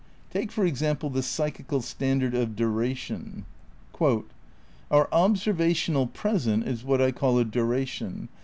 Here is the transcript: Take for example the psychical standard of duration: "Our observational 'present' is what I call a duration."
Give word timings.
Take 0.31 0.51
for 0.51 0.65
example 0.65 1.11
the 1.11 1.21
psychical 1.21 1.79
standard 1.83 2.33
of 2.33 2.55
duration: 2.55 3.45
"Our 4.89 5.07
observational 5.11 6.07
'present' 6.07 6.65
is 6.67 6.83
what 6.83 6.99
I 6.99 7.11
call 7.11 7.37
a 7.37 7.45
duration." 7.45 8.27